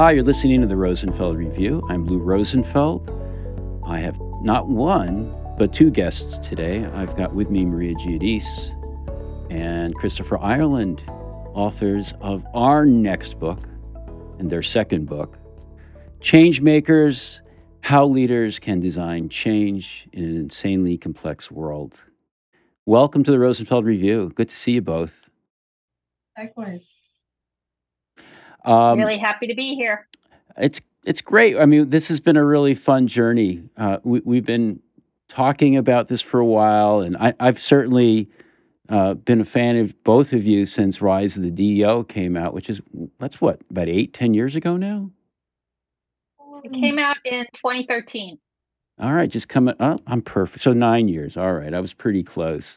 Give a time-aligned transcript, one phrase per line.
[0.00, 1.82] Hi, you're listening to the Rosenfeld Review.
[1.90, 3.10] I'm Lou Rosenfeld.
[3.86, 6.86] I have not one, but two guests today.
[6.86, 8.70] I've got with me Maria Giudice
[9.50, 11.04] and Christopher Ireland,
[11.52, 13.58] authors of our next book
[14.38, 15.36] and their second book,
[16.22, 17.42] Changemakers
[17.82, 22.06] How Leaders Can Design Change in an Insanely Complex World.
[22.86, 24.32] Welcome to the Rosenfeld Review.
[24.34, 25.28] Good to see you both.
[26.38, 26.94] Likewise.
[28.64, 30.06] Um, really happy to be here.
[30.56, 31.56] It's it's great.
[31.58, 33.62] I mean, this has been a really fun journey.
[33.76, 34.80] Uh, we, we've been
[35.28, 38.28] talking about this for a while, and I, I've certainly
[38.88, 42.52] uh, been a fan of both of you since Rise of the DEO came out,
[42.52, 42.82] which is
[43.18, 45.10] that's what about eight, ten years ago now.
[46.62, 48.38] It came out in 2013.
[49.00, 49.74] All right, just coming.
[49.80, 50.62] Oh, I'm perfect.
[50.62, 51.36] So nine years.
[51.36, 52.76] All right, I was pretty close.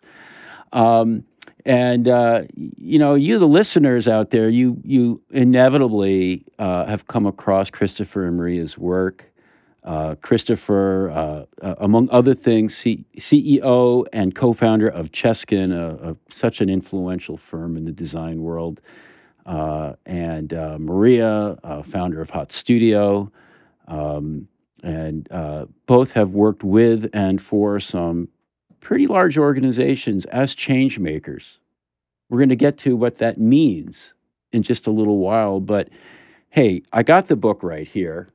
[0.72, 1.26] Um,
[1.66, 7.26] and uh, you know, you the listeners out there, you you inevitably uh, have come
[7.26, 9.30] across Christopher and Maria's work.
[9.84, 16.18] Uh, Christopher, uh, uh, among other things, C- CEO and co-founder of Cheskin, a, a,
[16.30, 18.80] such an influential firm in the design world,
[19.46, 23.30] uh, and Maria, founder of Hot Studio,
[23.90, 24.48] um,
[24.82, 25.28] and
[25.86, 28.30] both have worked with and for some
[28.84, 31.60] pretty large organizations as change makers.
[32.30, 34.14] We're going to get to what that means
[34.52, 35.60] in just a little while.
[35.60, 35.90] But
[36.50, 38.30] hey, I got the book right here.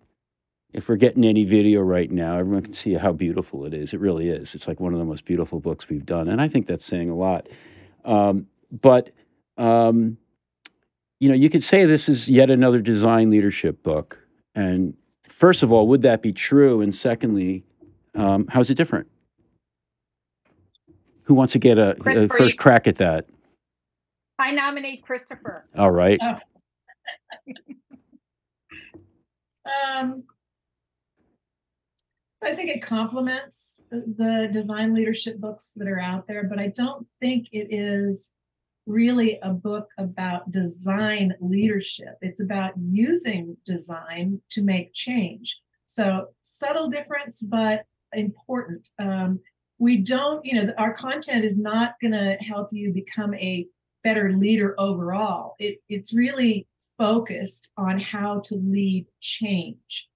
[0.72, 3.92] If we're getting any video right now, everyone can see how beautiful it is.
[3.92, 4.54] It really is.
[4.54, 6.28] It's like one of the most beautiful books we've done.
[6.28, 7.46] And I think that's saying a lot.
[8.04, 9.10] Um, but,
[9.56, 10.18] um,
[11.20, 14.26] you know, you could say this is yet another design leadership book.
[14.54, 16.80] And first of all, would that be true?
[16.80, 17.64] And secondly,
[18.14, 19.08] um, how's it different?
[21.28, 23.26] Who wants to get a, a first crack at that?
[24.38, 25.68] I nominate Christopher.
[25.76, 26.18] All right.
[26.22, 26.38] Oh.
[29.94, 30.24] um,
[32.38, 36.68] so I think it complements the design leadership books that are out there, but I
[36.68, 38.30] don't think it is
[38.86, 42.16] really a book about design leadership.
[42.22, 45.60] It's about using design to make change.
[45.84, 47.84] So subtle difference, but
[48.14, 48.88] important.
[48.98, 49.40] Um,
[49.78, 53.66] we don't, you know, our content is not going to help you become a
[54.04, 55.54] better leader overall.
[55.58, 56.66] It, it's really
[56.98, 60.08] focused on how to lead change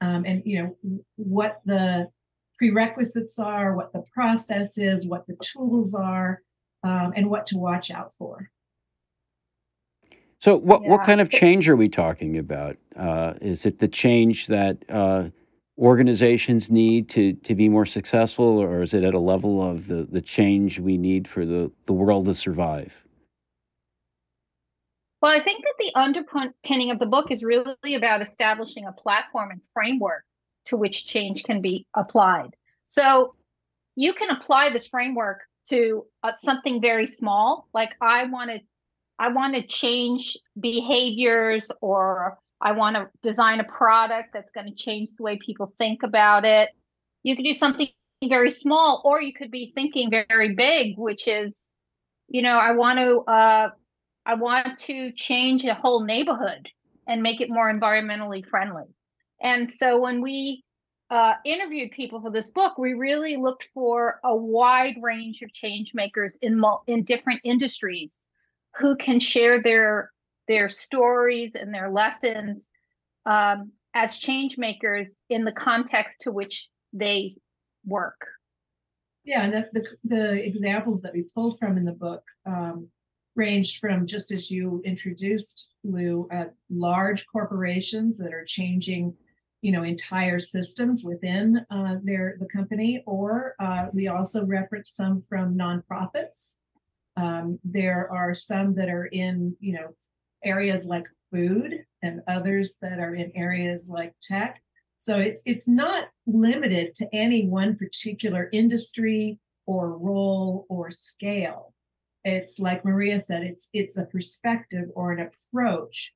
[0.00, 2.08] um, and, you know, what the
[2.56, 6.42] prerequisites are, what the process is, what the tools are,
[6.84, 8.50] um, and what to watch out for.
[10.38, 10.88] So, what, yeah.
[10.88, 12.76] what kind of change are we talking about?
[12.96, 15.28] Uh, is it the change that uh,
[15.80, 20.06] organizations need to to be more successful, or is it at a level of the
[20.10, 23.02] the change we need for the the world to survive?
[25.22, 29.50] Well, I think that the underpinning of the book is really about establishing a platform
[29.50, 30.24] and framework
[30.66, 32.56] to which change can be applied.
[32.84, 33.34] So
[33.96, 38.60] you can apply this framework to uh, something very small, like I want to
[39.18, 44.74] I want to change behaviors or I want to design a product that's going to
[44.74, 46.70] change the way people think about it.
[47.22, 47.88] You could do something
[48.28, 51.70] very small, or you could be thinking very big, which is,
[52.28, 53.70] you know, I want to uh,
[54.26, 56.68] I want to change a whole neighborhood
[57.06, 58.84] and make it more environmentally friendly.
[59.42, 60.62] And so when we
[61.10, 65.92] uh, interviewed people for this book, we really looked for a wide range of change
[65.94, 68.28] makers in in different industries
[68.78, 70.12] who can share their
[70.50, 72.72] their stories and their lessons
[73.24, 77.36] um, as change makers in the context to which they
[77.86, 78.20] work.
[79.24, 82.88] Yeah, and the, the, the examples that we pulled from in the book um,
[83.36, 89.14] ranged from just as you introduced, Lou, uh, large corporations that are changing,
[89.62, 95.22] you know, entire systems within uh, their the company, or uh, we also reference some
[95.28, 96.54] from nonprofits.
[97.16, 99.94] Um, there are some that are in, you know,
[100.44, 104.60] areas like food and others that are in areas like tech.
[104.98, 111.72] So it's it's not limited to any one particular industry or role or scale.
[112.24, 116.12] It's like Maria said, it's it's a perspective or an approach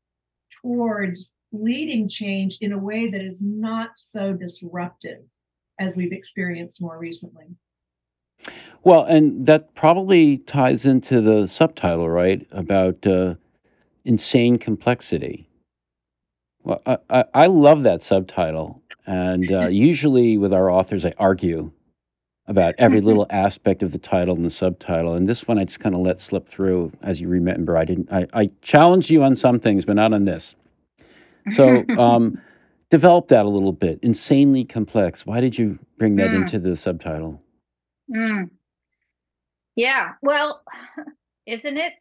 [0.60, 5.22] towards leading change in a way that is not so disruptive
[5.78, 7.46] as we've experienced more recently.
[8.82, 12.46] Well, and that probably ties into the subtitle, right?
[12.50, 13.36] About uh,
[14.04, 15.48] insane complexity.
[16.62, 18.82] Well, I, I, I love that subtitle.
[19.06, 21.72] And uh, usually with our authors, I argue
[22.46, 25.14] about every little aspect of the title and the subtitle.
[25.14, 26.92] And this one I just kind of let slip through.
[27.02, 28.12] As you remember, I didn't.
[28.12, 30.54] I, I challenged you on some things, but not on this.
[31.50, 32.40] So um,
[32.90, 33.98] develop that a little bit.
[34.02, 35.24] Insanely complex.
[35.24, 36.42] Why did you bring that Mm.
[36.42, 37.40] into the subtitle?
[38.14, 38.50] Mm.
[39.76, 40.12] Yeah.
[40.22, 40.62] Well,
[41.46, 41.92] isn't it?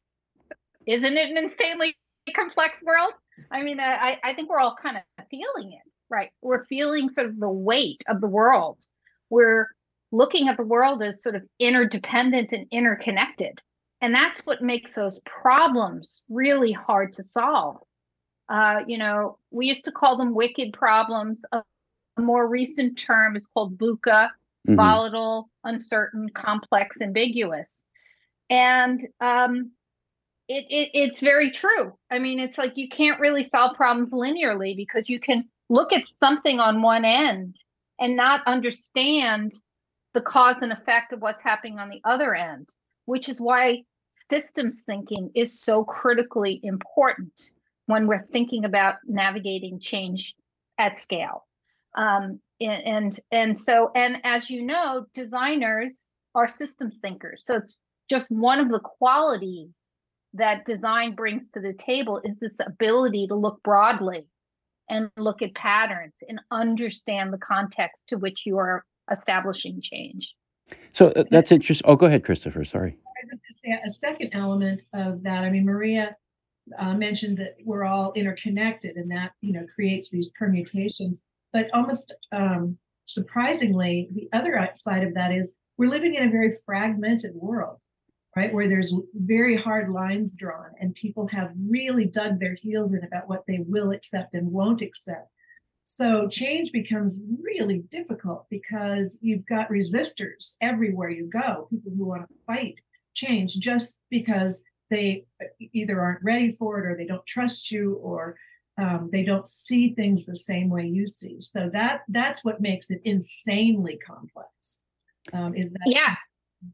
[0.87, 1.95] Isn't it an insanely
[2.35, 3.13] complex world?
[3.51, 6.29] I mean, I, I think we're all kind of feeling it, right?
[6.41, 8.79] We're feeling sort of the weight of the world.
[9.29, 9.67] We're
[10.11, 13.59] looking at the world as sort of interdependent and interconnected.
[14.01, 17.77] And that's what makes those problems really hard to solve.
[18.49, 21.45] Uh, you know, we used to call them wicked problems.
[21.51, 21.63] A,
[22.19, 24.29] more recent term is called VUCA,
[24.67, 24.75] Mhm.
[24.75, 27.83] volatile, uncertain, complex, ambiguous.
[28.49, 29.71] And um,
[30.47, 31.93] it, it it's very true.
[32.11, 36.05] I mean, it's like you can't really solve problems linearly because you can look at
[36.05, 37.55] something on one end
[37.99, 39.53] and not understand
[40.13, 42.69] the cause and effect of what's happening on the other end,
[43.05, 47.51] which is why systems thinking is so critically important
[47.87, 50.35] when we're thinking about navigating change
[50.77, 51.45] at scale.
[51.95, 57.45] Um, and, and and so and as you know, designers are systems thinkers.
[57.45, 57.75] So it's
[58.09, 59.92] just one of the qualities
[60.33, 64.27] that design brings to the table is this ability to look broadly
[64.89, 70.35] and look at patterns and understand the context to which you are establishing change.
[70.91, 71.89] So uh, that's interesting.
[71.89, 72.63] Oh, go ahead, Christopher.
[72.63, 72.97] Sorry.
[73.07, 75.43] I gonna say a second element of that.
[75.43, 76.15] I mean, Maria
[76.77, 81.25] uh, mentioned that we're all interconnected, and that you know creates these permutations.
[81.51, 86.51] But almost um, surprisingly, the other side of that is we're living in a very
[86.65, 87.77] fragmented world,
[88.35, 88.53] right?
[88.53, 93.29] Where there's very hard lines drawn, and people have really dug their heels in about
[93.29, 95.29] what they will accept and won't accept.
[95.83, 102.27] So change becomes really difficult because you've got resistors everywhere you go, people who want
[102.29, 102.79] to fight
[103.13, 105.25] change just because they
[105.59, 108.37] either aren't ready for it or they don't trust you or
[108.77, 111.41] um, they don't see things the same way you see.
[111.41, 114.79] So that that's what makes it insanely complex.
[115.31, 116.15] Um, is that Yeah,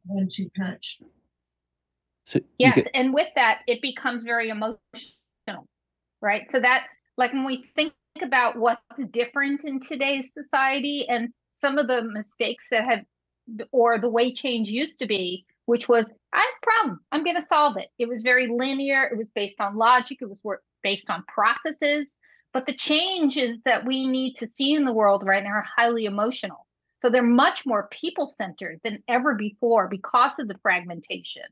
[0.06, 1.02] one-two punch?
[2.30, 2.76] So yes.
[2.76, 4.78] could- And with that, it becomes very emotional,
[6.22, 6.48] right?
[6.50, 6.84] So that,
[7.18, 12.68] like, when we think about what's different in today's society and some of the mistakes
[12.70, 13.04] that have,
[13.72, 17.36] or the way change used to be, which was, I have a problem, I'm going
[17.36, 17.90] to solve it.
[17.98, 20.44] It was very linear, it was based on logic, it was
[20.84, 22.18] based on processes.
[22.54, 26.06] But the changes that we need to see in the world right now are highly
[26.06, 26.68] emotional.
[27.00, 31.44] So they're much more people centered than ever before because of the fragmentation,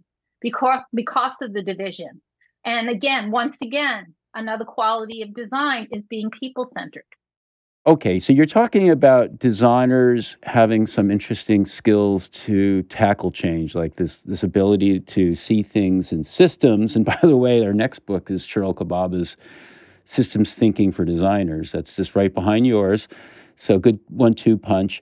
[0.42, 2.22] because because of the division.
[2.66, 7.04] And again, once again, another quality of design is being people centered.
[7.88, 14.24] Okay, so you're talking about designers having some interesting skills to tackle change, like this
[14.24, 16.98] this ability to see things in systems.
[16.98, 19.38] And by the way, our next book is Sheryl Cababa's
[20.04, 21.72] Systems Thinking for Designers.
[21.72, 23.08] That's just right behind yours.
[23.56, 25.02] So good one-two punch.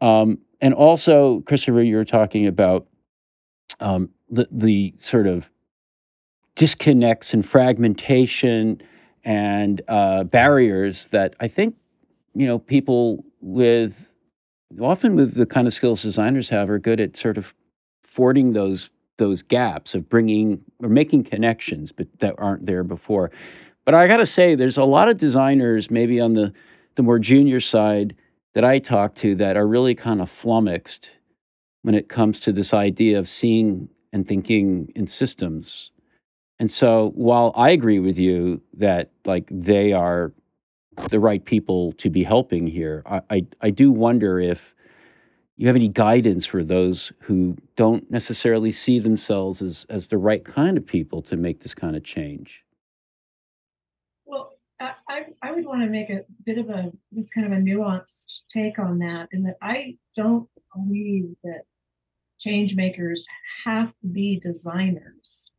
[0.00, 2.86] Um, and also, Christopher, you were talking about
[3.78, 5.50] um, the the sort of
[6.56, 8.80] disconnects and fragmentation
[9.24, 11.76] and uh, barriers that I think
[12.34, 14.14] you know people with
[14.80, 17.54] often with the kind of skills designers have are good at sort of
[18.02, 23.30] fording those those gaps of bringing or making connections but that aren't there before.
[23.84, 26.52] But i got to say there's a lot of designers maybe on the
[26.96, 28.14] the more junior side
[28.54, 31.10] that i talk to that are really kind of flummoxed
[31.82, 35.90] when it comes to this idea of seeing and thinking in systems
[36.58, 40.32] and so while i agree with you that like they are
[41.08, 43.02] the right people to be helping here.
[43.06, 44.74] I, I, I do wonder if
[45.56, 50.44] you have any guidance for those who don't necessarily see themselves as, as the right
[50.44, 52.64] kind of people to make this kind of change.
[54.24, 57.62] Well, I, I, would want to make a bit of a it's kind of a
[57.62, 61.62] nuanced take on that, in that I don't believe that
[62.38, 63.26] change makers
[63.64, 65.52] have to be designers,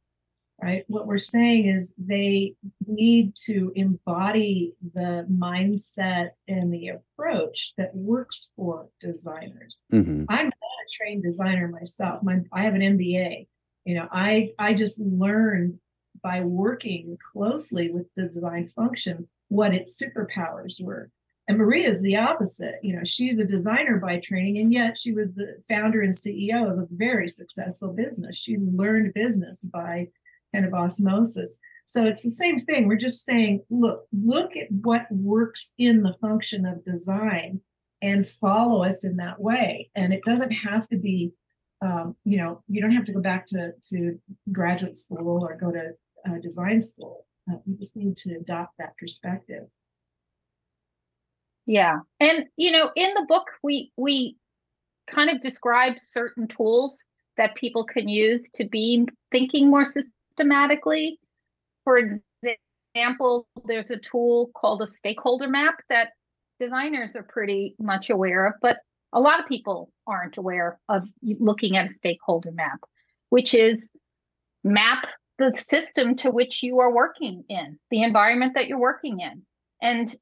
[0.62, 0.84] right?
[0.88, 2.56] What we're saying is they
[2.86, 9.84] need to embody the mindset and the approach that works for designers.
[9.90, 12.24] hmm I'm not a trained designer myself.
[12.24, 13.48] My I have an MBA.
[13.86, 15.80] You know, I I just learned
[16.22, 21.12] by working closely with the design function what its superpowers were.
[21.48, 22.76] And Maria is the opposite.
[22.82, 26.72] You know, she's a designer by training, and yet she was the founder and CEO
[26.72, 28.36] of a very successful business.
[28.36, 30.08] She learned business by
[30.54, 31.60] kind of osmosis.
[31.86, 32.88] So it's the same thing.
[32.88, 37.62] We're just saying, look, look at what works in the function of design
[38.02, 39.92] and follow us in that way.
[39.96, 41.34] And it doesn't have to be,
[41.82, 44.20] um, you know, you don't have to go back to, to
[44.52, 45.92] graduate school or go to
[46.28, 47.28] uh, design school.
[47.50, 49.66] Uh, you just need to adopt that perspective.
[51.66, 52.00] Yeah.
[52.20, 54.38] And you know, in the book we we
[55.10, 56.98] kind of describe certain tools
[57.38, 61.20] that people can use to be thinking more systematically.
[61.84, 66.10] For example, there's a tool called a stakeholder map that
[66.60, 68.78] designers are pretty much aware of, but
[69.14, 72.80] a lot of people aren't aware of looking at a stakeholder map,
[73.30, 73.92] which is
[74.64, 75.06] map
[75.38, 79.44] the system to which you are working in, the environment that you're working in.
[79.82, 80.14] And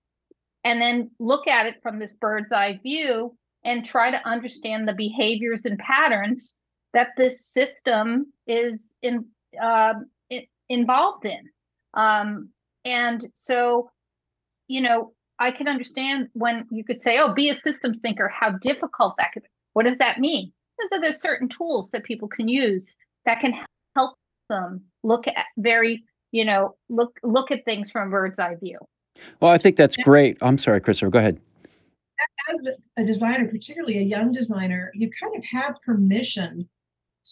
[0.64, 4.94] and then look at it from this bird's eye view and try to understand the
[4.94, 6.54] behaviors and patterns
[6.94, 9.26] that this system is in,
[9.62, 9.94] uh,
[10.70, 11.50] involved in.
[11.94, 12.50] Um,
[12.86, 13.90] and so,
[14.68, 18.52] you know, I can understand when you could say, "Oh, be a systems thinker," how
[18.52, 19.44] difficult that could.
[19.44, 19.50] Be.
[19.74, 20.54] What does that mean?
[20.78, 23.54] Because there's certain tools that people can use that can
[23.96, 24.18] help
[24.50, 28.80] them look at very, you know, look look at things from a bird's eye view.
[29.40, 30.38] Well, I think that's great.
[30.42, 31.10] I'm sorry, Christopher.
[31.10, 31.40] Go ahead.
[32.52, 32.68] As
[32.98, 36.70] a designer, particularly a young designer, you kind of have permission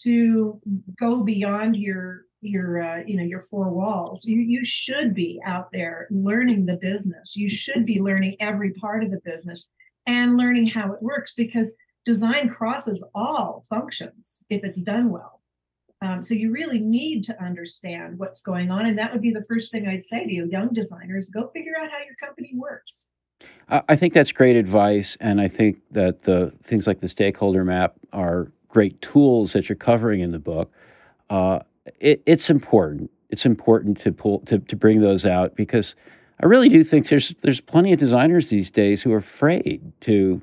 [0.02, 0.60] to
[0.98, 5.70] go beyond your your uh, you know your four walls you you should be out
[5.72, 9.68] there learning the business you should be learning every part of the business
[10.06, 11.74] and learning how it works because
[12.04, 15.41] design crosses all functions if it's done well
[16.02, 19.44] um, so you really need to understand what's going on and that would be the
[19.44, 23.08] first thing i'd say to you young designers go figure out how your company works
[23.88, 27.94] i think that's great advice and i think that the things like the stakeholder map
[28.12, 30.70] are great tools that you're covering in the book
[31.30, 31.60] uh,
[32.00, 33.10] it, it's important.
[33.30, 35.94] It's important to pull to, to bring those out because
[36.42, 40.42] I really do think there's there's plenty of designers these days who are afraid to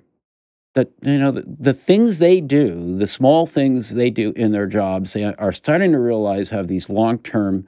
[0.79, 4.65] that you know the, the things they do, the small things they do in their
[4.65, 7.67] jobs, they are starting to realize have these long term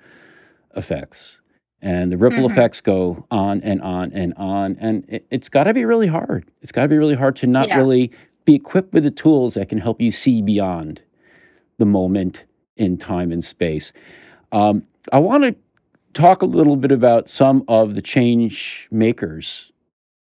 [0.78, 1.42] effects,
[1.82, 2.54] and the ripple mm-hmm.
[2.54, 6.50] effects go on and on and on, and it, has got to be really hard.
[6.62, 7.78] It's got to be really hard to not yeah.
[7.78, 8.12] really
[8.46, 11.02] be equipped with the tools that can help you see beyond
[11.78, 12.46] the moment
[12.78, 13.92] in time and space.
[14.54, 15.56] Um, I want to
[16.14, 19.71] talk a little bit about some of the change makers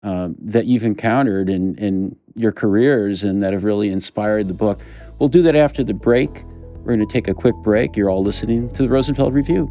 [0.08, 4.80] um, that you've encountered in, in your careers and that have really inspired the book.
[5.18, 6.44] We'll do that after the break.
[6.78, 7.94] We're going to take a quick break.
[7.94, 9.66] You're all listening to the Rosenfeld Review.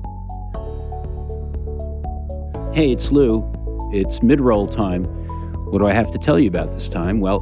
[2.71, 3.51] Hey, it's Lou.
[3.91, 5.05] It's mid roll time.
[5.71, 7.19] What do I have to tell you about this time?
[7.19, 7.41] Well,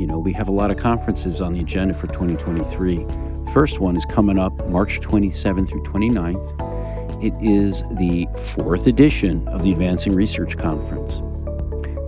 [0.00, 3.06] you know, we have a lot of conferences on the agenda for 2023.
[3.52, 7.22] First one is coming up March 27th through 29th.
[7.22, 11.22] It is the fourth edition of the Advancing Research Conference.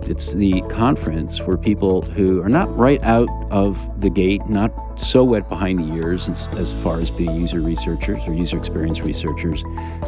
[0.07, 5.23] It's the conference for people who are not right out of the gate, not so
[5.23, 9.63] wet behind the ears as, far as being user researchers or user experience researchers.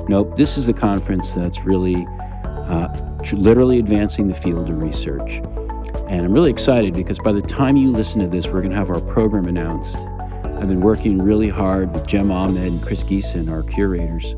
[0.07, 2.05] Nope, this is the conference that's really
[2.45, 2.87] uh,
[3.33, 5.41] literally advancing the field of research.
[6.07, 8.77] And I'm really excited because by the time you listen to this, we're going to
[8.77, 9.97] have our program announced
[10.59, 14.31] I've been working really hard with Jem Ahmed and Chris Geison, our curators.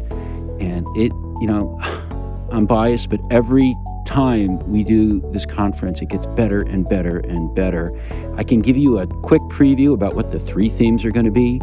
[0.59, 1.79] And it, you know,
[2.51, 3.73] I'm biased, but every
[4.09, 7.91] time we do this conference, it gets better and better and better.
[8.35, 11.31] I can give you a quick preview about what the three themes are going to
[11.31, 11.59] be.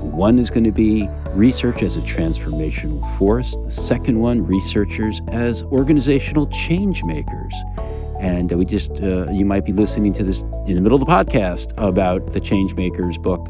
[0.00, 3.56] One is going to be research as a transformational force.
[3.56, 7.54] The second one, researchers as organizational change makers.
[8.20, 11.12] And we just, uh, you might be listening to this in the middle of the
[11.12, 13.48] podcast about the Changemakers book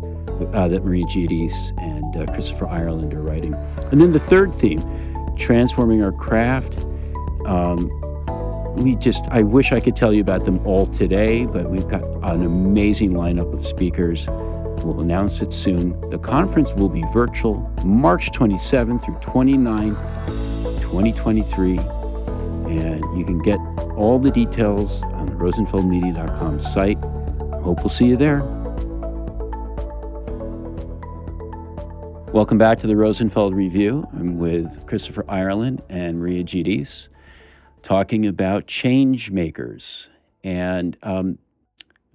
[0.54, 3.54] uh, that Maria Giudice and uh, Christopher Ireland are writing.
[3.92, 4.82] And then the third theme,
[5.36, 6.78] transforming our craft.
[7.44, 7.90] Um,
[8.76, 12.02] we just, I wish I could tell you about them all today, but we've got
[12.24, 14.26] an amazing lineup of speakers.
[14.26, 15.98] We'll announce it soon.
[16.10, 19.90] The conference will be virtual March 27 through 29,
[20.80, 21.78] 2023.
[21.78, 23.58] And you can get
[23.96, 26.98] all the details on the rosenfeldmedia.com site.
[27.62, 28.42] Hope we'll see you there.
[32.32, 34.08] Welcome back to the Rosenfeld Review.
[34.14, 37.08] I'm with Christopher Ireland and Maria Giudice
[37.84, 40.08] talking about change makers.
[40.42, 41.38] And um,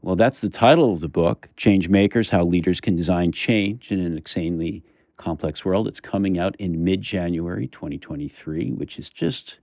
[0.01, 3.99] well, that's the title of the book Change Makers How Leaders Can Design Change in
[3.99, 4.83] an Insanely
[5.17, 5.87] Complex World.
[5.87, 9.59] It's coming out in mid January 2023, which is just,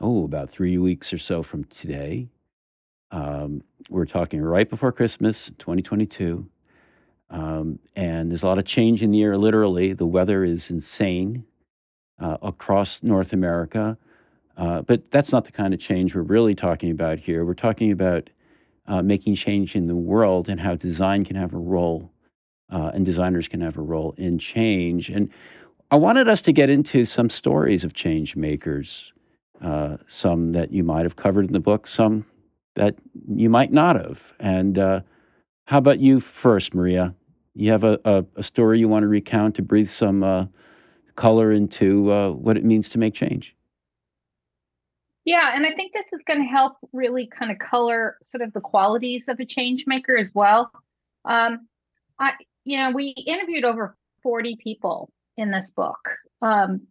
[0.00, 2.28] oh, about three weeks or so from today.
[3.10, 6.46] Um, we're talking right before Christmas, 2022.
[7.30, 9.92] Um, and there's a lot of change in the air, literally.
[9.92, 11.44] The weather is insane
[12.18, 13.98] uh, across North America.
[14.58, 17.44] Uh, but that's not the kind of change we're really talking about here.
[17.44, 18.28] We're talking about
[18.88, 22.10] uh, making change in the world and how design can have a role
[22.70, 25.10] uh, and designers can have a role in change.
[25.10, 25.30] And
[25.92, 29.12] I wanted us to get into some stories of change makers,
[29.62, 32.26] uh, some that you might have covered in the book, some
[32.74, 32.96] that
[33.28, 34.34] you might not have.
[34.40, 35.00] And uh,
[35.66, 37.14] how about you first, Maria?
[37.54, 40.46] You have a, a, a, story you want to recount to breathe some uh,
[41.16, 43.56] color into what it means to make change.
[45.28, 48.50] Yeah, and I think this is going to help really kind of color sort of
[48.54, 50.72] the qualities of a change maker as well.
[51.26, 51.68] Um,
[52.18, 52.32] I,
[52.64, 55.98] you know, we interviewed over 40 people in this book.
[56.40, 56.86] Um,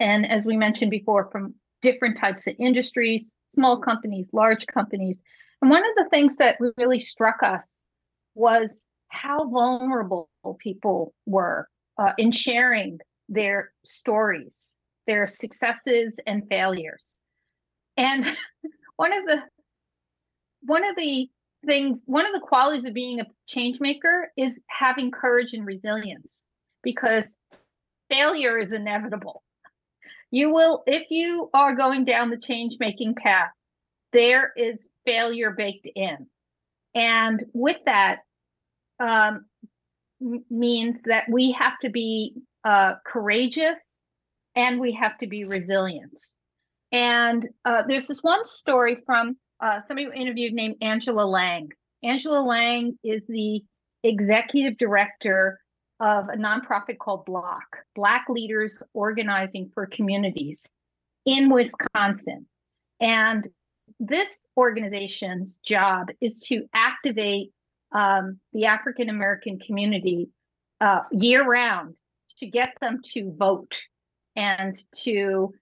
[0.00, 5.22] and as we mentioned before, from different types of industries, small companies, large companies.
[5.62, 7.86] And one of the things that really struck us
[8.34, 12.98] was how vulnerable people were uh, in sharing
[13.28, 17.14] their stories, their successes and failures.
[17.96, 18.24] And
[18.96, 19.42] one of the
[20.62, 21.28] one of the
[21.64, 26.44] things, one of the qualities of being a change maker is having courage and resilience
[26.82, 27.36] because
[28.08, 29.42] failure is inevitable.
[30.30, 33.50] You will, if you are going down the change making path,
[34.12, 36.26] there is failure baked in.
[36.94, 38.20] And with that,
[38.98, 39.46] um,
[40.50, 42.34] means that we have to be
[42.64, 44.00] uh, courageous
[44.54, 46.20] and we have to be resilient.
[46.92, 51.70] And uh, there's this one story from uh, somebody who interviewed named Angela Lang.
[52.02, 53.62] Angela Lang is the
[54.02, 55.60] executive director
[55.98, 57.64] of a nonprofit called BLOC,
[57.94, 60.68] Black Leaders Organizing for Communities
[61.24, 62.46] in Wisconsin.
[63.00, 63.48] And
[63.98, 67.50] this organization's job is to activate
[67.92, 70.28] um, the African American community
[70.80, 71.96] uh, year round
[72.38, 73.80] to get them to vote
[74.34, 75.54] and to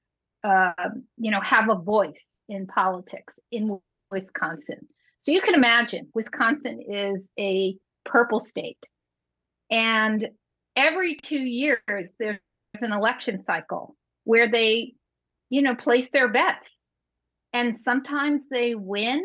[0.44, 4.86] uh, you know have a voice in politics in Wisconsin.
[5.18, 8.86] So you can imagine Wisconsin is a purple state
[9.70, 10.28] and
[10.76, 12.38] every two years, there's
[12.80, 14.94] an election cycle where they,
[15.50, 16.88] you know, place their bets.
[17.52, 19.24] And sometimes they win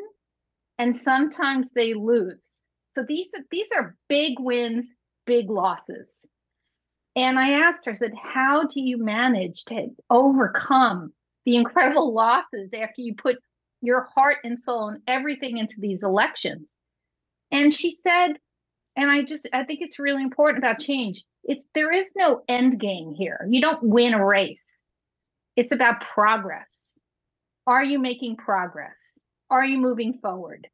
[0.77, 2.65] and sometimes they lose.
[2.93, 4.93] So these are these are big wins,
[5.25, 6.29] big losses.
[7.15, 11.11] And I asked her, I said, how do you manage to overcome
[11.45, 13.37] the incredible losses after you put
[13.81, 16.75] your heart and soul and everything into these elections?
[17.51, 18.33] And she said,
[18.95, 21.23] and I just I think it's really important about change.
[21.43, 23.47] It's there is no end game here.
[23.49, 24.89] You don't win a race.
[25.55, 26.99] It's about progress.
[27.65, 29.19] Are you making progress?
[29.49, 30.67] Are you moving forward?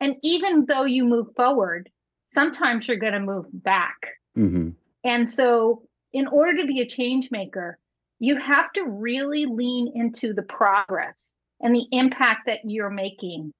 [0.00, 1.90] And even though you move forward,
[2.26, 3.96] sometimes you're going to move back.
[4.36, 4.70] Mm-hmm.
[5.04, 7.78] And so, in order to be a change maker,
[8.18, 13.52] you have to really lean into the progress and the impact that you're making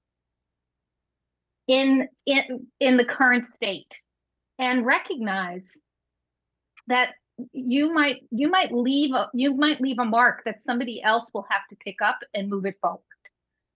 [1.67, 3.91] in in in the current state.
[4.59, 5.67] And recognize
[6.87, 7.15] that
[7.51, 11.45] you might you might leave a, you might leave a mark that somebody else will
[11.49, 13.01] have to pick up and move it forward.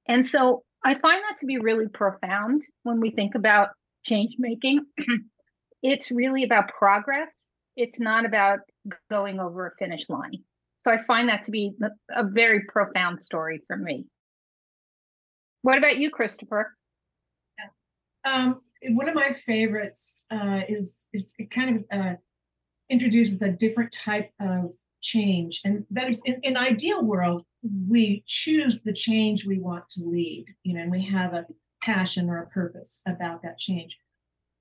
[0.08, 3.69] And so i find that to be really profound when we think about
[4.03, 4.86] change making.
[5.84, 7.47] It's really about progress
[7.78, 8.60] it's not about
[9.10, 10.34] going over a finish line.
[10.80, 11.74] So i find that to be
[12.16, 14.06] a very profound story for me.
[15.62, 16.76] What about you christopher?
[18.26, 22.13] Um, one of my favorites uh, is it kind of uh,
[22.90, 27.44] introduces a different type of change, and that is in, in ideal world
[27.88, 31.46] we choose the change we want to lead, you know, and we have a
[31.82, 33.98] passion or a purpose about that change.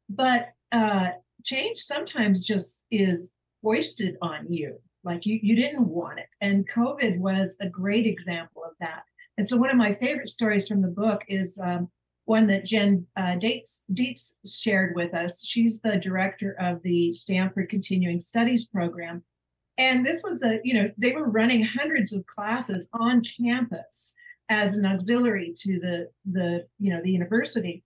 [0.09, 1.11] But uh,
[1.47, 3.33] change sometimes just is
[3.63, 8.63] foisted on you, like you you didn't want it, and COVID was a great example
[8.65, 9.05] of that.
[9.39, 11.91] And so one of my favorite stories from the book is um,
[12.27, 13.37] one that Jen uh,
[14.47, 15.45] shared with us.
[15.45, 19.23] She's the director of the Stanford Continuing Studies program.
[19.79, 24.15] And this was a, you know, they were running hundreds of classes on campus
[24.49, 27.85] as an auxiliary to the, the, you know, the university.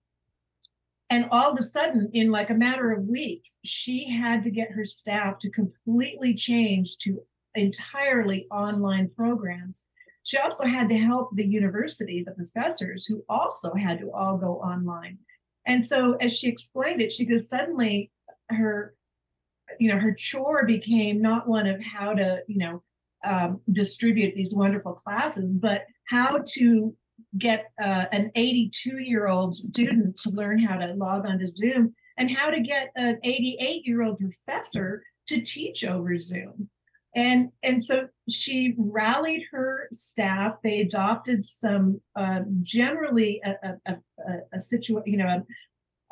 [1.11, 4.70] And all of a sudden, in like a matter of weeks, she had to get
[4.70, 7.20] her staff to completely change to
[7.57, 9.85] entirely online programs
[10.23, 14.57] she also had to help the university, the professors, who also had to all go
[14.57, 15.18] online.
[15.66, 18.11] And so, as she explained it, she goes, suddenly
[18.49, 18.94] her,
[19.79, 22.83] you know, her chore became not one of how to, you know,
[23.25, 26.94] um, distribute these wonderful classes, but how to
[27.38, 32.31] get uh, an 82 year old student to learn how to log onto Zoom and
[32.31, 36.69] how to get an 88 year old professor to teach over Zoom.
[37.14, 40.57] And and so she rallied her staff.
[40.62, 43.55] They adopted some uh, generally a,
[43.87, 45.45] a, a, a situation you know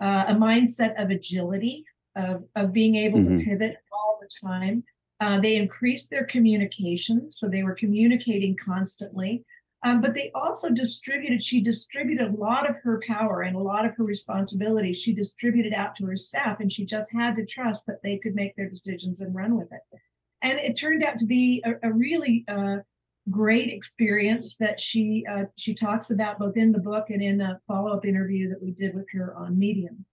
[0.00, 1.84] a, a, mindset of agility
[2.16, 3.36] of, of being able mm-hmm.
[3.36, 4.82] to pivot all the time.
[5.20, 9.44] Uh, they increased their communication so they were communicating constantly
[9.84, 13.84] Um, but they also distributed, she distributed a lot of her power and a lot
[13.84, 14.92] of her responsibility.
[14.92, 18.34] She distributed out to her staff, and she just had to trust that they could
[18.34, 19.82] make their decisions and run with it.
[20.42, 22.78] And it turned out to be a, a really uh,
[23.30, 27.60] great experience that she uh, she talks about both in the book and in a
[27.66, 30.04] follow up interview that we did with her on Medium.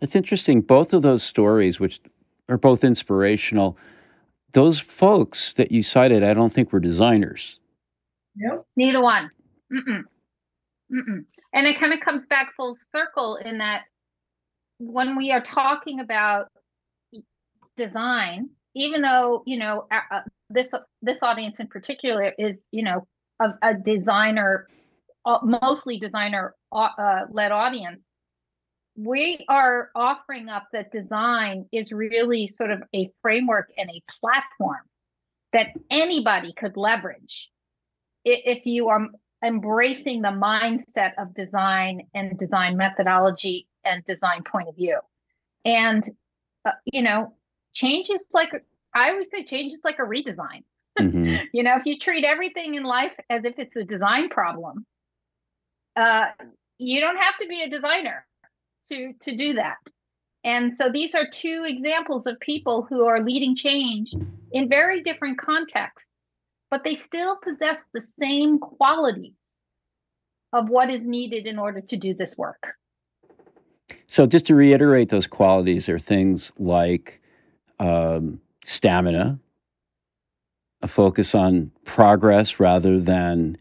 [0.00, 0.60] It's interesting.
[0.60, 2.00] Both of those stories, which
[2.48, 3.76] are both inspirational,
[4.52, 7.59] those folks that you cited, I don't think were designers.
[8.36, 8.66] Nope.
[8.76, 9.30] Neither one.
[9.72, 10.02] Mm-mm.
[10.92, 11.24] Mm-mm.
[11.52, 13.82] And it kind of comes back full circle in that
[14.78, 16.48] when we are talking about
[17.76, 23.06] design, even though you know uh, this this audience in particular is you know
[23.40, 24.68] a, a designer,
[25.24, 28.10] uh, mostly designer uh, led audience,
[28.96, 34.84] we are offering up that design is really sort of a framework and a platform
[35.52, 37.50] that anybody could leverage
[38.24, 39.08] if you are
[39.44, 44.98] embracing the mindset of design and design methodology and design point of view.
[45.64, 46.04] And,
[46.64, 47.34] uh, you know,
[47.72, 48.50] change is like,
[48.94, 50.64] I always say change is like a redesign.
[50.98, 51.44] Mm-hmm.
[51.52, 54.84] you know, if you treat everything in life as if it's a design problem,
[55.96, 56.26] uh,
[56.78, 58.26] you don't have to be a designer
[58.88, 59.76] to to do that.
[60.42, 64.14] And so these are two examples of people who are leading change
[64.52, 66.09] in very different contexts
[66.70, 69.60] but they still possess the same qualities
[70.52, 72.74] of what is needed in order to do this work.
[74.06, 77.20] So, just to reiterate, those qualities are things like
[77.78, 79.38] um, stamina,
[80.82, 83.58] a focus on progress rather than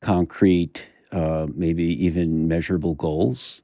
[0.00, 3.62] concrete, uh, maybe even measurable goals.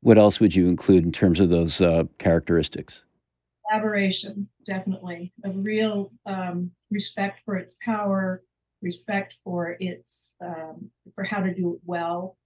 [0.00, 3.04] What else would you include in terms of those uh, characteristics?
[3.72, 5.32] Collaboration, definitely.
[5.44, 8.42] A real um, respect for its power,
[8.82, 12.36] respect for its um, for how to do it well,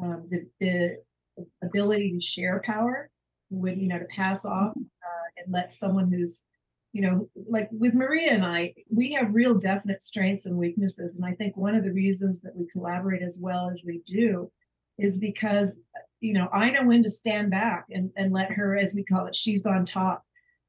[0.00, 3.10] um, the, the ability to share power,
[3.50, 6.44] when you know to pass off uh, and let someone who's
[6.92, 11.26] you know like with maria and i we have real definite strengths and weaknesses and
[11.26, 14.50] i think one of the reasons that we collaborate as well as we do
[14.98, 15.78] is because
[16.20, 19.26] you know i know when to stand back and, and let her as we call
[19.26, 20.23] it she's on top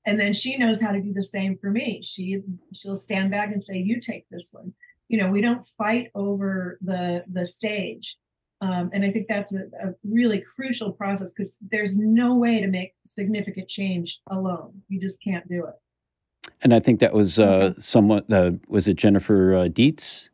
[0.06, 2.02] and then she knows how to do the same for me.
[2.04, 2.42] She
[2.74, 4.74] she'll stand back and say you take this one.
[5.08, 8.18] You know we don't fight over the the stage.
[8.62, 12.68] Um, and i think that's a, a really crucial process because there's no way to
[12.68, 14.82] make significant change alone.
[14.88, 16.54] You just can't do it.
[16.62, 20.30] And i think that was uh, somewhat uh, was it jennifer uh, dietz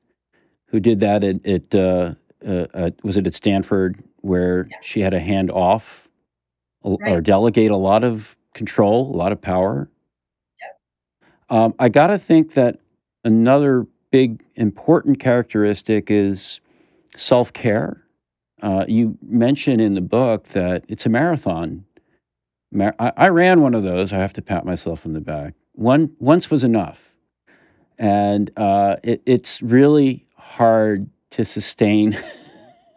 [0.67, 2.13] who did that at, at uh,
[2.45, 4.77] uh, was it at stanford where yeah.
[4.81, 6.07] she had a hand off
[6.83, 7.11] right.
[7.11, 9.89] or delegate a lot of control, a lot of power.
[10.59, 11.57] Yep.
[11.57, 12.79] Um, I got to think that
[13.23, 16.59] another big important characteristic is
[17.15, 18.03] self care.
[18.61, 21.85] Uh, you mention in the book that it's a marathon.
[22.71, 24.13] Mar- I, I, ran one of those.
[24.13, 25.55] I have to pat myself on the back.
[25.73, 27.15] One once was enough,
[27.97, 32.17] and uh, it, it's really hard to sustain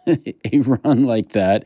[0.53, 1.65] a run like that.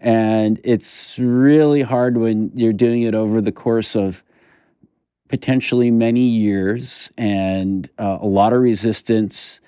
[0.00, 4.24] And it's really hard when you're doing it over the course of
[5.28, 9.60] potentially many years and uh, a lot of resistance.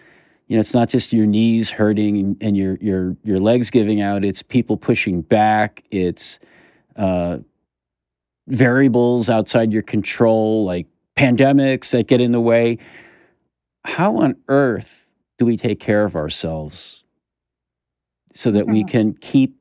[0.49, 4.25] You know, it's not just your knees hurting and, your your your legs giving out.
[4.25, 5.85] It's people pushing back.
[5.91, 6.39] It's
[6.97, 7.39] uh,
[8.49, 12.79] variables outside your control, like pandemics that get in the way.
[13.85, 17.02] How on earth do we take care of ourselves
[18.35, 18.89] so that we mm-hmm.
[18.89, 19.57] can keep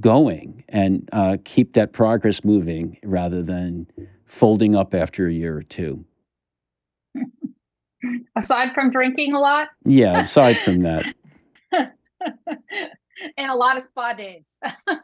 [0.00, 3.86] going and uh, keep that progress moving rather than
[4.26, 6.04] folding up after a year or two.
[8.36, 9.68] Aside from drinking a lot?
[9.84, 11.06] Yeah, aside from that.
[11.72, 14.58] and a lot of spa days.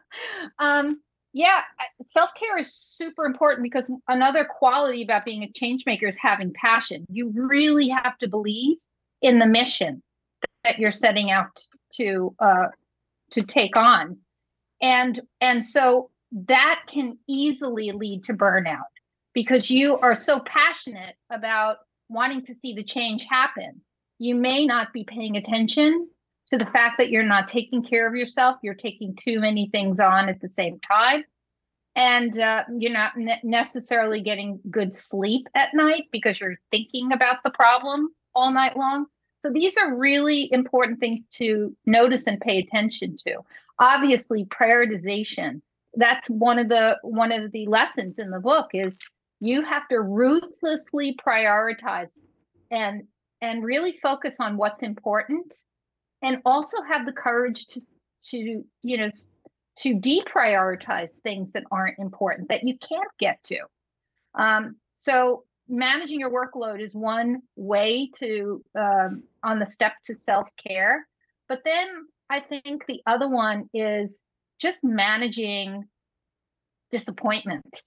[0.59, 1.01] um,
[1.33, 1.61] yeah,
[2.05, 6.53] self care is super important because another quality about being a change maker is having
[6.53, 7.05] passion.
[7.09, 8.77] You really have to believe
[9.21, 10.03] in the mission
[10.63, 12.67] that you're setting out to uh,
[13.31, 14.17] to take on.
[14.81, 18.79] And and so that can easily lead to burnout
[19.33, 21.77] because you are so passionate about
[22.09, 23.81] wanting to see the change happen.
[24.19, 26.09] You may not be paying attention
[26.47, 28.57] to the fact that you're not taking care of yourself.
[28.61, 31.23] You're taking too many things on at the same time.
[31.95, 37.37] And uh, you're not ne- necessarily getting good sleep at night because you're thinking about
[37.43, 39.07] the problem all night long
[39.41, 43.39] so these are really important things to notice and pay attention to.
[43.79, 45.61] Obviously prioritization
[45.95, 48.99] that's one of the one of the lessons in the book is
[49.39, 52.11] you have to ruthlessly prioritize
[52.69, 53.03] and
[53.41, 55.53] and really focus on what's important
[56.21, 57.81] and also have the courage to
[58.21, 59.09] to you know
[59.77, 63.57] to deprioritize things that aren't important that you can't get to.
[64.35, 71.07] Um, so managing your workload is one way to um, on the step to self-care.
[71.47, 71.87] But then
[72.29, 74.21] i think the other one is
[74.59, 75.85] just managing
[76.91, 77.77] disappointment.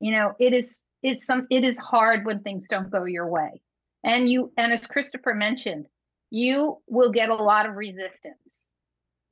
[0.00, 3.60] You know it is it's some it is hard when things don't go your way.
[4.02, 5.86] And you and as christopher mentioned
[6.30, 8.70] you will get a lot of resistance.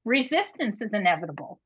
[0.04, 1.60] Resistance is inevitable.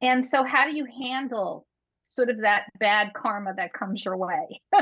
[0.00, 1.66] And so how do you handle
[2.04, 4.60] sort of that bad karma that comes your way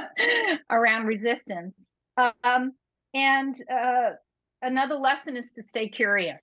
[0.70, 1.92] around resistance.
[2.16, 2.72] Um,
[3.14, 4.10] and uh,
[4.62, 6.42] another lesson is to stay curious.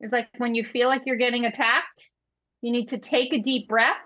[0.00, 2.12] It's like when you feel like you're getting attacked
[2.60, 3.96] you need to take a deep breath.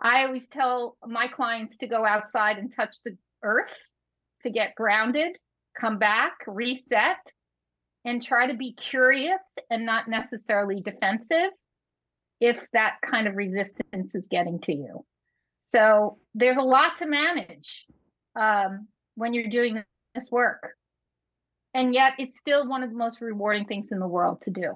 [0.00, 3.76] I always tell my clients to go outside and touch the earth
[4.42, 5.36] to get grounded,
[5.78, 7.18] come back, reset,
[8.04, 11.50] and try to be curious and not necessarily defensive
[12.40, 15.04] if that kind of resistance is getting to you.
[15.62, 17.84] So there's a lot to manage
[18.34, 19.82] um, when you're doing
[20.14, 20.70] this work.
[21.74, 24.74] And yet it's still one of the most rewarding things in the world to do.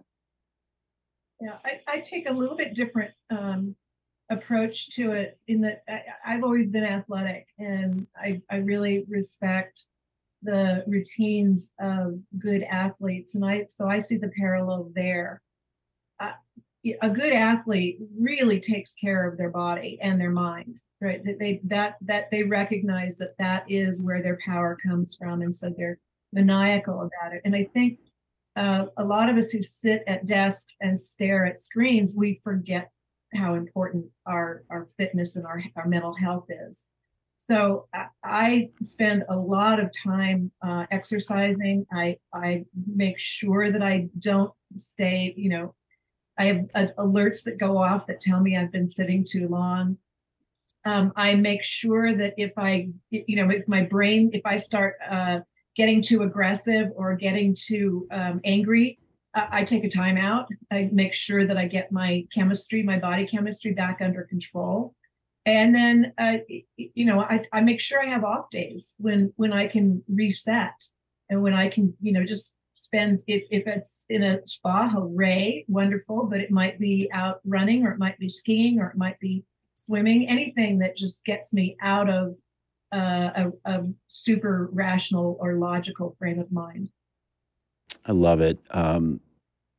[1.40, 3.75] Yeah, I, I take a little bit different um,
[4.31, 9.87] approach to it in that I, have always been athletic and I, I really respect
[10.42, 15.40] the routines of good athletes and I so I see the parallel there.
[16.20, 16.33] Uh,
[17.00, 21.24] a good athlete really takes care of their body and their mind, right?
[21.24, 25.54] That they that that they recognize that that is where their power comes from, and
[25.54, 25.98] so they're
[26.32, 27.42] maniacal about it.
[27.44, 27.98] And I think
[28.56, 32.90] uh, a lot of us who sit at desks and stare at screens, we forget
[33.34, 36.86] how important our our fitness and our our mental health is.
[37.36, 41.86] So I, I spend a lot of time uh, exercising.
[41.92, 45.32] I I make sure that I don't stay.
[45.36, 45.74] You know,
[46.38, 49.98] I have uh, alerts that go off that tell me I've been sitting too long.
[50.84, 54.96] Um, I make sure that if I, you know, if my brain, if I start
[55.08, 55.40] uh,
[55.76, 58.98] getting too aggressive or getting too um, angry,
[59.34, 60.48] I take a time out.
[60.70, 64.94] I make sure that I get my chemistry, my body chemistry back under control.
[65.46, 66.38] And then, uh,
[66.76, 70.74] you know, I, I make sure I have off days when when I can reset
[71.30, 75.64] and when I can, you know, just spend if, if it's in a spa, hooray,
[75.68, 76.26] wonderful.
[76.30, 79.44] But it might be out running, or it might be skiing, or it might be
[79.74, 80.28] swimming.
[80.28, 82.37] Anything that just gets me out of
[82.92, 86.88] uh, a, a super rational or logical frame of mind.
[88.06, 88.58] I love it.
[88.70, 89.20] Um,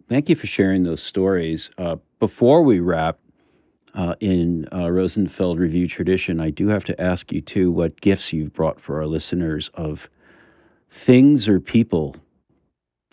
[0.07, 1.69] thank you for sharing those stories.
[1.77, 3.19] Uh, before we wrap,
[3.95, 8.33] uh, in uh, Rosenfeld Review tradition, I do have to ask you too what gifts
[8.33, 10.09] you've brought for our listeners of
[10.89, 12.15] things or people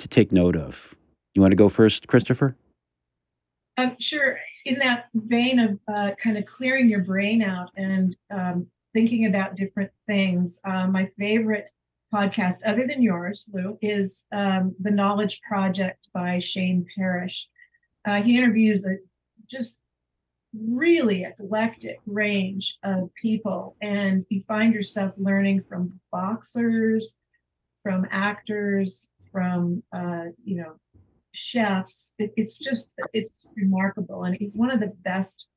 [0.01, 0.95] to take note of.
[1.35, 2.57] You want to go first, Christopher?
[3.77, 4.39] Um, sure.
[4.65, 9.57] In that vein of uh, kind of clearing your brain out and um, thinking about
[9.57, 11.71] different things, uh, my favorite
[12.13, 17.49] podcast, other than yours, Lou, is um, The Knowledge Project by Shane Parrish.
[18.05, 18.97] Uh, he interviews a
[19.47, 19.83] just
[20.53, 27.17] really eclectic range of people, and you find yourself learning from boxers,
[27.83, 30.75] from actors, from uh, you know
[31.33, 32.15] chefs.
[32.19, 35.49] It, it's just it's remarkable, and he's one of the best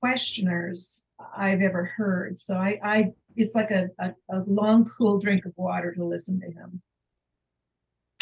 [0.00, 1.04] questioners
[1.36, 2.38] I've ever heard.
[2.38, 6.40] So I, I it's like a, a, a long, cool drink of water to listen
[6.40, 6.82] to him.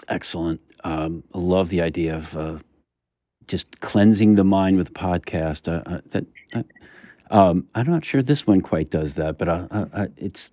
[0.08, 0.60] Excellent.
[0.82, 2.58] Um, I love the idea of uh,
[3.46, 5.72] just cleansing the mind with a podcast.
[5.72, 6.62] Uh, uh, that uh,
[7.30, 10.50] um, I'm not sure this one quite does that, but uh, uh, it's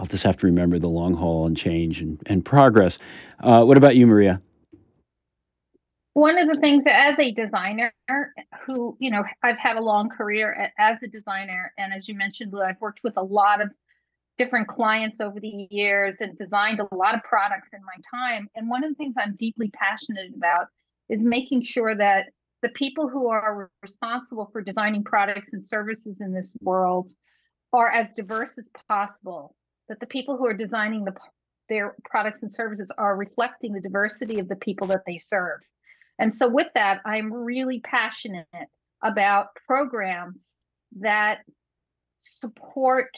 [0.00, 2.98] I'll just have to remember the long haul and change and, and progress.
[3.38, 4.40] Uh, what about you, Maria?
[6.14, 7.92] one of the things as a designer
[8.66, 12.52] who you know i've had a long career as a designer and as you mentioned
[12.52, 13.70] Lou, i've worked with a lot of
[14.36, 18.68] different clients over the years and designed a lot of products in my time and
[18.68, 20.66] one of the things i'm deeply passionate about
[21.08, 22.26] is making sure that
[22.62, 27.08] the people who are responsible for designing products and services in this world
[27.72, 29.54] are as diverse as possible
[29.90, 31.14] that the people who are designing the
[31.68, 35.60] their products and services are reflecting the diversity of the people that they serve
[36.20, 38.46] and so, with that, I'm really passionate
[39.02, 40.52] about programs
[41.00, 41.38] that
[42.20, 43.08] support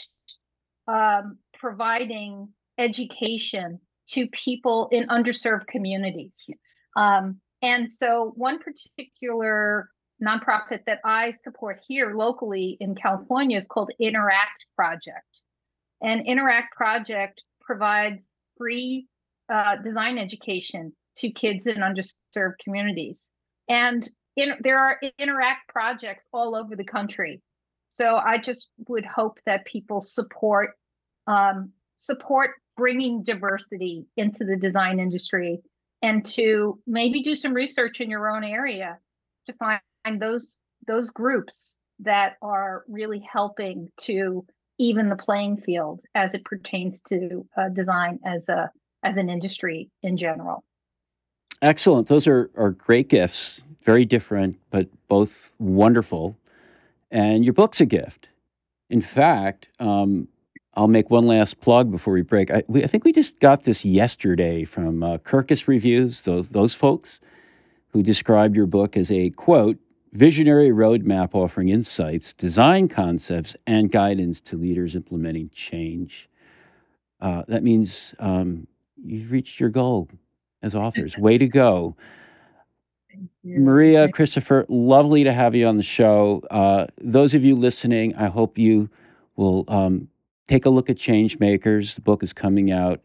[0.86, 3.80] um, providing education
[4.10, 6.48] to people in underserved communities.
[6.96, 9.88] Um, and so, one particular
[10.24, 15.26] nonprofit that I support here locally in California is called Inneract Project.
[16.02, 19.06] And Inneract Project provides free
[19.52, 23.30] uh, design education to kids in underserved communities.
[23.68, 27.40] And in, there are Inneract Projects all over the country.
[27.88, 30.70] So I just would hope that people support
[31.26, 35.60] um, support bringing diversity into the design industry
[36.00, 38.98] and to maybe do some research in your own area
[39.46, 39.80] to find
[40.20, 44.44] those those groups that are really helping to
[44.82, 48.70] even the playing field as it pertains to uh, design as a
[49.04, 50.64] as an industry in general.
[51.60, 52.08] Excellent.
[52.08, 56.36] Those are, are great gifts, very different, but both wonderful.
[57.10, 58.28] And your book's a gift.
[58.90, 60.28] In fact, um,
[60.74, 62.50] I'll make one last plug before we break.
[62.50, 66.74] I, we, I think we just got this yesterday from uh, Kirkus Reviews, those, those
[66.74, 67.20] folks
[67.88, 69.78] who described your book as a quote,
[70.12, 76.28] visionary roadmap offering insights, design concepts, and guidance to leaders implementing change.
[77.20, 78.66] Uh, that means um,
[79.02, 80.08] you've reached your goal
[80.62, 81.16] as authors.
[81.16, 81.96] Way to go.
[83.44, 86.42] Maria, Christopher, lovely to have you on the show.
[86.50, 88.88] Uh, those of you listening, I hope you
[89.36, 90.08] will um,
[90.48, 91.94] take a look at Changemakers.
[91.94, 93.00] The book is coming out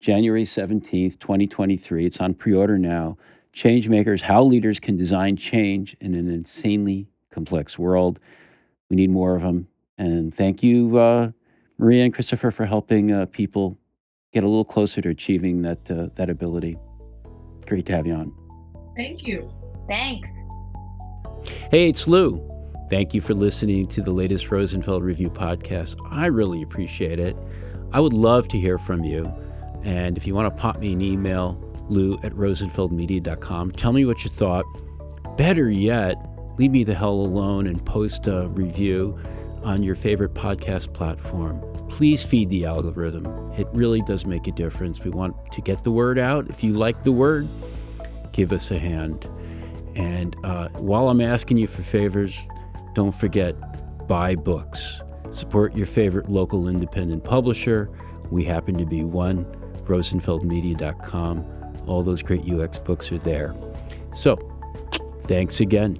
[0.00, 2.06] January 17th, 2023.
[2.06, 3.18] It's on pre order now.
[3.54, 8.18] Changemakers How Leaders Can Design Change in an Insanely Complex World.
[8.88, 9.68] We need more of them.
[9.98, 11.30] And thank you, uh,
[11.78, 13.78] Maria and Christopher, for helping uh, people
[14.32, 16.78] get a little closer to achieving that, uh, that ability.
[17.66, 18.32] Great to have you on.
[18.96, 19.50] Thank you.
[19.88, 20.30] Thanks.
[21.70, 22.46] Hey, it's Lou.
[22.88, 25.96] Thank you for listening to the latest Rosenfeld Review podcast.
[26.10, 27.36] I really appreciate it.
[27.92, 29.32] I would love to hear from you.
[29.82, 34.24] And if you want to pop me an email, lou at rosenfeldmedia.com, tell me what
[34.24, 34.64] you thought.
[35.36, 36.16] Better yet,
[36.58, 39.18] leave me the hell alone and post a review
[39.62, 41.60] on your favorite podcast platform.
[41.88, 43.26] Please feed the algorithm.
[43.58, 45.04] It really does make a difference.
[45.04, 46.48] We want to get the word out.
[46.48, 47.48] If you like the word,
[48.32, 49.28] give us a hand.
[49.96, 52.46] And uh, while I'm asking you for favors,
[52.94, 53.54] don't forget
[54.06, 55.00] buy books.
[55.30, 57.90] Support your favorite local independent publisher.
[58.30, 59.44] We happen to be one,
[59.84, 61.59] rosenfeldmedia.com.
[61.86, 63.54] All those great UX books are there.
[64.14, 64.36] So,
[65.24, 65.98] thanks again.